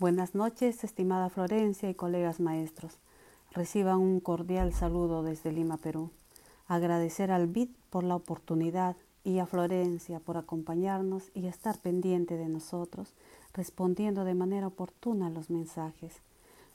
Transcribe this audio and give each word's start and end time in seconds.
Buenas 0.00 0.34
noches, 0.34 0.82
estimada 0.82 1.28
Florencia 1.28 1.90
y 1.90 1.94
colegas 1.94 2.40
maestros. 2.40 2.96
Reciban 3.50 3.98
un 3.98 4.20
cordial 4.20 4.72
saludo 4.72 5.22
desde 5.22 5.52
Lima, 5.52 5.76
Perú. 5.76 6.08
Agradecer 6.66 7.30
al 7.30 7.48
BID 7.48 7.68
por 7.90 8.04
la 8.04 8.16
oportunidad 8.16 8.96
y 9.24 9.40
a 9.40 9.46
Florencia 9.46 10.18
por 10.18 10.38
acompañarnos 10.38 11.30
y 11.34 11.48
estar 11.48 11.78
pendiente 11.80 12.38
de 12.38 12.48
nosotros, 12.48 13.12
respondiendo 13.52 14.24
de 14.24 14.32
manera 14.32 14.68
oportuna 14.68 15.26
a 15.26 15.30
los 15.30 15.50
mensajes. 15.50 16.22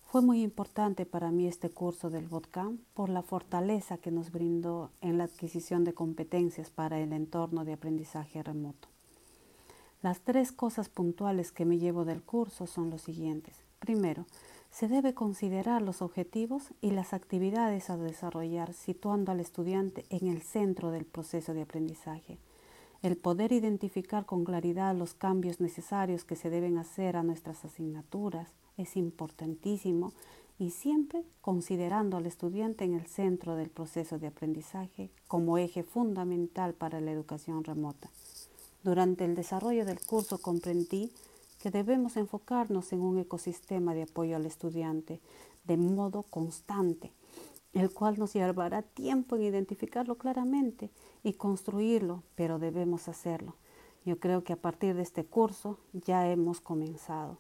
Fue 0.04 0.22
muy 0.22 0.44
importante 0.44 1.08
para 1.08 1.32
mí 1.32 1.48
este 1.48 1.72
curso 1.72 2.12
del 2.12 2.28
BOTCAM 2.28 2.78
por 2.94 3.10
la 3.10 3.24
fortaleza 3.24 3.98
que 3.98 4.12
nos 4.12 4.32
brindó 4.32 4.92
en 5.02 5.18
la 5.18 5.24
adquisición 5.24 5.84
de 5.84 5.96
competencias 5.96 6.70
para 6.70 7.00
el 7.00 7.12
entorno 7.12 7.66
de 7.66 7.74
aprendizaje 7.74 8.44
remoto. 8.44 8.95
Las 10.06 10.22
tres 10.22 10.52
cosas 10.52 10.88
puntuales 10.88 11.52
que 11.52 11.66
me 11.66 11.80
llevo 11.80 12.06
del 12.06 12.22
curso 12.22 12.68
son 12.68 12.92
los 12.92 13.02
siguientes. 13.02 13.56
Primero, 13.80 14.28
se 14.70 14.88
debe 14.88 15.16
considerar 15.16 15.82
los 15.82 16.04
objetivos 16.04 16.76
y 16.80 16.92
las 16.92 17.12
actividades 17.12 17.90
a 17.90 17.98
desarrollar 17.98 18.74
situando 18.74 19.32
al 19.32 19.40
estudiante 19.40 20.06
en 20.12 20.28
el 20.28 20.44
centro 20.44 20.92
del 20.92 21.06
proceso 21.06 21.56
de 21.56 21.64
aprendizaje. 21.64 22.38
El 23.02 23.18
poder 23.18 23.52
identificar 23.52 24.28
con 24.28 24.46
claridad 24.46 24.96
los 24.96 25.16
cambios 25.16 25.60
necesarios 25.60 26.24
que 26.24 26.36
se 26.36 26.52
deben 26.52 26.78
hacer 26.78 27.18
a 27.18 27.24
nuestras 27.24 27.66
asignaturas 27.66 28.54
es 28.78 28.98
importantísimo 28.98 30.14
y 30.60 30.70
siempre 30.70 31.24
considerando 31.42 32.18
al 32.18 32.28
estudiante 32.28 32.84
en 32.84 32.94
el 32.94 33.08
centro 33.08 33.56
del 33.56 33.72
proceso 33.72 34.20
de 34.20 34.28
aprendizaje 34.28 35.10
como 35.28 35.58
eje 35.58 35.82
fundamental 35.82 36.76
para 36.76 37.02
la 37.02 37.10
educación 37.10 37.64
remota. 37.64 38.12
Durante 38.86 39.26
el 39.26 39.34
desarrollo 39.34 39.84
del 39.84 40.00
curso 40.00 40.38
comprendí 40.38 41.12
que 41.58 41.72
debemos 41.72 42.18
enfocarnos 42.18 42.94
en 42.94 43.02
un 43.02 43.18
ecosistema 43.18 43.96
de 43.96 44.04
apoyo 44.04 44.36
al 44.36 44.46
estudiante 44.46 45.20
de 45.64 45.76
modo 45.76 46.22
constante, 46.22 47.12
el 47.74 47.90
cual 47.90 48.20
nos 48.20 48.34
llevará 48.34 48.84
tiempo 48.84 49.38
en 49.38 49.42
identificarlo 49.42 50.20
claramente 50.20 50.92
y 51.24 51.34
construirlo, 51.34 52.22
pero 52.36 52.60
debemos 52.60 53.08
hacerlo. 53.08 53.56
Yo 54.06 54.20
creo 54.20 54.44
que 54.44 54.54
a 54.54 54.62
partir 54.62 54.94
de 54.94 55.02
este 55.02 55.26
curso 55.26 55.80
ya 55.92 56.30
hemos 56.30 56.62
comenzado. 56.62 57.40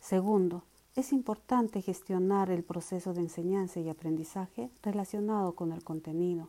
Segundo, 0.00 0.62
es 0.96 1.12
importante 1.12 1.82
gestionar 1.82 2.50
el 2.50 2.64
proceso 2.64 3.12
de 3.12 3.20
enseñanza 3.20 3.78
y 3.78 3.90
aprendizaje 3.90 4.70
relacionado 4.82 5.52
con 5.52 5.72
el 5.72 5.84
contenido, 5.84 6.48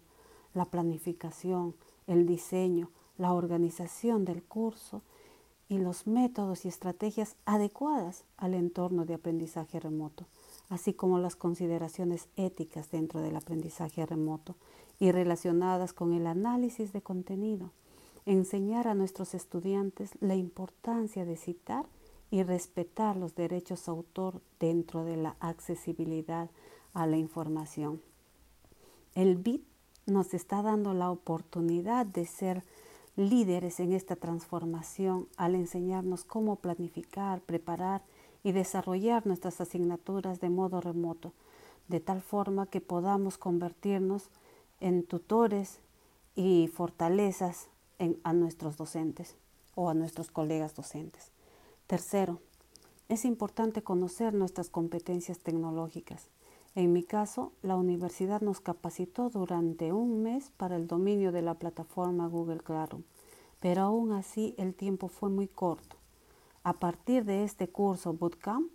la 0.53 0.63
planificación, 0.63 1.75
el 2.07 2.25
diseño, 2.25 2.89
la 3.19 3.33
organización 3.33 4.25
del 4.25 4.41
curso 4.41 5.03
y 5.67 5.77
los 5.77 6.07
métodos 6.07 6.65
y 6.65 6.69
estrategias 6.69 7.35
adecuadas 7.45 8.23
al 8.37 8.55
entorno 8.55 9.05
de 9.05 9.13
aprendizaje 9.13 9.79
remoto, 9.79 10.25
así 10.69 10.93
como 10.93 11.19
las 11.19 11.35
consideraciones 11.35 12.29
éticas 12.37 12.89
dentro 12.89 13.19
del 13.21 13.35
aprendizaje 13.35 14.03
remoto 14.05 14.55
y 14.99 15.11
relacionadas 15.11 15.93
con 15.93 16.13
el 16.13 16.25
análisis 16.25 16.91
de 16.91 17.01
contenido. 17.01 17.71
Enseñar 18.25 18.87
a 18.87 18.95
nuestros 18.95 19.33
estudiantes 19.35 20.11
la 20.21 20.35
importancia 20.35 21.25
de 21.25 21.35
citar 21.35 21.85
y 22.31 22.43
respetar 22.43 23.17
los 23.17 23.35
derechos 23.35 23.85
de 23.85 23.91
autor 23.91 24.41
dentro 24.59 25.03
de 25.03 25.17
la 25.17 25.35
accesibilidad 25.39 26.49
a 26.93 27.05
la 27.05 27.17
información. 27.17 28.01
El 29.13 29.35
BIT 29.35 29.63
nos 30.05 30.33
está 30.33 30.61
dando 30.61 30.93
la 30.93 31.11
oportunidad 31.11 32.05
de 32.05 32.25
ser 32.25 32.63
líderes 33.19 33.79
en 33.81 33.91
esta 33.91 34.15
transformación 34.15 35.27
al 35.35 35.55
enseñarnos 35.55 36.23
cómo 36.23 36.55
planificar, 36.55 37.41
preparar 37.41 38.01
y 38.43 38.53
desarrollar 38.53 39.27
nuestras 39.27 39.59
asignaturas 39.59 40.39
de 40.39 40.49
modo 40.49 40.79
remoto, 40.79 41.33
de 41.89 41.99
tal 41.99 42.21
forma 42.21 42.65
que 42.67 42.79
podamos 42.79 43.37
convertirnos 43.37 44.29
en 44.79 45.03
tutores 45.03 45.79
y 46.35 46.69
fortalezas 46.69 47.67
a 48.23 48.31
nuestros 48.31 48.77
docentes 48.77 49.35
o 49.75 49.89
a 49.89 49.93
nuestros 49.93 50.31
colegas 50.31 50.73
docentes. 50.73 51.31
Tercero, 51.87 52.39
es 53.09 53.25
importante 53.25 53.81
conocer 53.81 54.33
nuestras 54.33 54.69
competencias 54.69 55.39
tecnológicas. 55.39 56.29
En 56.75 56.93
mi 56.93 57.03
caso, 57.03 57.51
la 57.63 57.75
universidad 57.75 58.41
nos 58.41 58.61
capacitó 58.61 59.29
durante 59.29 59.91
un 59.91 60.21
mes 60.21 60.51
para 60.55 60.75
el 60.75 60.87
dominio 60.87 61.31
de 61.31 61.41
la 61.41 61.55
plataforma 61.55 62.27
Google 62.27 62.59
Classroom, 62.59 63.03
pero 63.59 63.83
aún 63.83 64.11
así 64.11 64.55
el 64.57 64.73
tiempo 64.73 65.07
fue 65.07 65.29
muy 65.29 65.47
corto. 65.47 65.97
A 66.63 66.73
partir 66.73 67.25
de 67.25 67.43
este 67.43 67.67
curso 67.67 68.13
Bootcamp, 68.13 68.71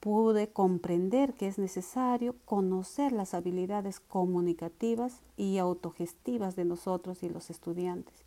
pude 0.00 0.52
comprender 0.52 1.34
que 1.34 1.46
es 1.46 1.58
necesario 1.58 2.34
conocer 2.44 3.12
las 3.12 3.34
habilidades 3.34 4.00
comunicativas 4.00 5.20
y 5.36 5.58
autogestivas 5.58 6.56
de 6.56 6.64
nosotros 6.64 7.22
y 7.22 7.28
los 7.28 7.50
estudiantes. 7.50 8.24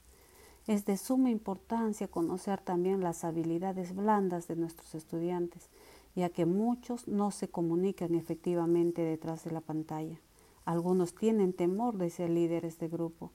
Es 0.68 0.86
de 0.86 0.98
suma 0.98 1.30
importancia 1.30 2.08
conocer 2.08 2.62
también 2.62 3.02
las 3.02 3.24
habilidades 3.24 3.94
blandas 3.96 4.48
de 4.48 4.56
nuestros 4.56 4.96
estudiantes 4.96 5.70
ya 6.16 6.30
que 6.30 6.46
muchos 6.46 7.08
no 7.08 7.32
se 7.32 7.50
comunican 7.50 8.16
efectivamente 8.16 9.02
detrás 9.02 9.44
de 9.44 9.52
la 9.52 9.62
pantalla. 9.62 10.20
Algunos 10.64 11.14
tienen 11.14 11.54
temor 11.54 11.98
de 11.98 12.10
ser 12.10 12.30
líderes 12.30 12.80
de 12.80 12.88
grupo. 12.88 13.32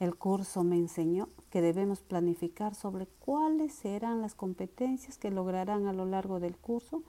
El 0.00 0.16
curso 0.16 0.64
me 0.64 0.76
enseñó 0.76 1.28
que 1.50 1.60
debemos 1.60 2.00
planificar 2.00 2.74
sobre 2.74 3.06
cuáles 3.06 3.72
serán 3.72 4.20
las 4.20 4.34
competencias 4.34 5.18
que 5.18 5.30
lograrán 5.30 5.86
a 5.86 5.92
lo 5.92 6.04
largo 6.04 6.40
del 6.40 6.56
curso 6.56 7.02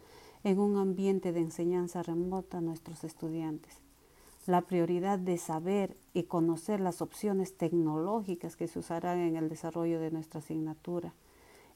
en 0.43 0.59
un 0.59 0.77
ambiente 0.77 1.33
de 1.33 1.39
enseñanza 1.39 2.03
remota 2.03 2.59
a 2.59 2.61
nuestros 2.61 3.03
estudiantes. 3.03 3.81
La 4.45 4.61
prioridad 4.61 5.17
de 5.17 5.39
saber 5.39 5.97
y 6.13 6.23
conocer 6.23 6.79
las 6.79 7.01
opciones 7.01 7.57
tecnológicas 7.57 8.55
que 8.55 8.67
se 8.67 8.77
usarán 8.77 9.17
en 9.17 9.35
el 9.35 9.49
desarrollo 9.49 9.99
de 9.99 10.11
nuestra 10.11 10.39
asignatura. 10.39 11.15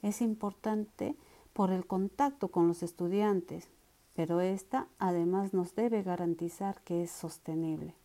Es 0.04 0.22
importante 0.22 1.16
por 1.54 1.72
el 1.72 1.88
contacto 1.88 2.50
con 2.50 2.68
los 2.68 2.84
estudiantes, 2.84 3.68
pero 4.14 4.40
esta 4.42 4.88
además 5.00 5.56
nos 5.56 5.74
debe 5.74 6.04
garantizar 6.04 6.80
que 6.84 7.02
es 7.02 7.10
sostenible. 7.10 7.96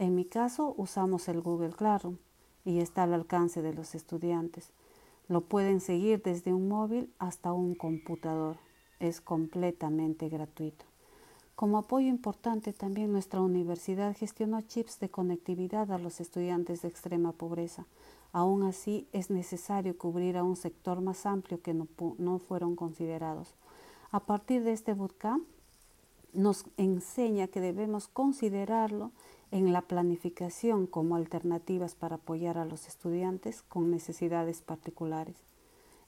En 0.00 0.14
mi 0.14 0.24
caso 0.24 0.74
usamos 0.78 1.28
el 1.28 1.42
Google 1.42 1.74
Classroom 1.74 2.16
y 2.64 2.80
está 2.80 3.02
al 3.02 3.12
alcance 3.12 3.60
de 3.60 3.74
los 3.74 3.94
estudiantes. 3.94 4.70
Lo 5.28 5.42
pueden 5.42 5.80
seguir 5.80 6.22
desde 6.22 6.54
un 6.54 6.68
móvil 6.68 7.12
hasta 7.18 7.52
un 7.52 7.74
computador. 7.74 8.56
Es 8.98 9.20
completamente 9.20 10.30
gratuito. 10.30 10.86
Como 11.54 11.76
apoyo 11.76 12.08
importante 12.08 12.72
también 12.72 13.12
nuestra 13.12 13.42
universidad 13.42 14.16
gestionó 14.16 14.62
chips 14.62 14.98
de 15.00 15.10
conectividad 15.10 15.92
a 15.92 15.98
los 15.98 16.18
estudiantes 16.20 16.80
de 16.80 16.88
extrema 16.88 17.32
pobreza 17.32 17.84
Aún 18.32 18.62
así, 18.62 19.06
es 19.12 19.28
necesario 19.28 19.98
cubrir 19.98 20.38
a 20.38 20.44
un 20.44 20.56
sector 20.56 21.02
más 21.02 21.26
amplio 21.26 21.60
que 21.60 21.74
no, 21.74 22.38
fueron 22.38 22.74
considerados. 22.74 23.54
A 24.12 24.20
partir 24.20 24.62
de 24.62 24.72
este 24.72 24.94
bootcamp, 24.94 25.44
nos 26.32 26.64
enseña 26.76 27.48
que 27.48 27.60
debemos 27.60 28.08
considerarlo 28.08 29.10
en 29.50 29.72
la 29.72 29.82
planificación 29.82 30.86
como 30.86 31.16
alternativas 31.16 31.94
para 31.94 32.16
apoyar 32.16 32.58
a 32.58 32.64
los 32.64 32.86
estudiantes 32.86 33.62
con 33.62 33.90
necesidades 33.90 34.62
particulares. 34.62 35.36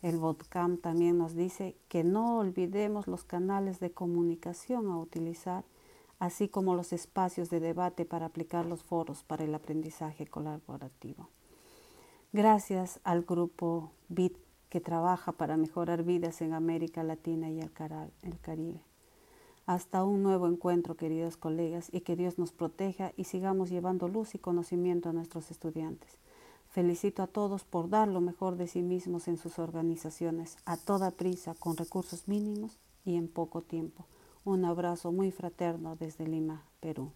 El 0.00 0.18
bootcamp 0.18 0.80
también 0.80 1.18
nos 1.18 1.34
dice 1.34 1.76
que 1.88 2.04
no 2.04 2.38
olvidemos 2.38 3.06
los 3.06 3.24
canales 3.24 3.80
de 3.80 3.92
comunicación 3.92 4.90
a 4.90 4.98
utilizar, 4.98 5.64
así 6.18 6.48
como 6.48 6.74
los 6.74 6.92
espacios 6.92 7.50
de 7.50 7.60
debate 7.60 8.04
para 8.04 8.26
aplicar 8.26 8.66
los 8.66 8.82
foros 8.82 9.22
para 9.22 9.44
el 9.44 9.54
aprendizaje 9.54 10.26
colaborativo. 10.26 11.28
Gracias 12.32 13.00
al 13.04 13.22
grupo 13.22 13.92
BIT 14.08 14.36
que 14.68 14.80
trabaja 14.80 15.32
para 15.32 15.56
mejorar 15.56 16.02
vidas 16.02 16.40
en 16.40 16.54
América 16.54 17.02
Latina 17.02 17.50
y 17.50 17.60
el 17.60 17.70
Caribe. 18.40 18.91
Hasta 19.66 20.04
un 20.04 20.22
nuevo 20.22 20.48
encuentro, 20.48 20.96
queridos 20.96 21.36
colegas, 21.36 21.88
y 21.92 22.00
que 22.00 22.16
Dios 22.16 22.38
nos 22.38 22.52
proteja 22.52 23.12
y 23.16 23.24
sigamos 23.24 23.70
llevando 23.70 24.08
luz 24.08 24.34
y 24.34 24.38
conocimiento 24.38 25.08
a 25.08 25.12
nuestros 25.12 25.50
estudiantes. 25.50 26.18
Felicito 26.68 27.22
a 27.22 27.26
todos 27.26 27.64
por 27.64 27.88
dar 27.88 28.08
lo 28.08 28.20
mejor 28.20 28.56
de 28.56 28.66
sí 28.66 28.82
mismos 28.82 29.28
en 29.28 29.36
sus 29.36 29.58
organizaciones, 29.58 30.56
a 30.64 30.76
toda 30.76 31.10
prisa, 31.10 31.54
con 31.54 31.76
recursos 31.76 32.26
mínimos 32.26 32.78
y 33.04 33.16
en 33.16 33.28
poco 33.28 33.62
tiempo. 33.62 34.06
Un 34.44 34.64
abrazo 34.64 35.12
muy 35.12 35.30
fraterno 35.30 35.94
desde 35.96 36.26
Lima, 36.26 36.64
Perú. 36.80 37.12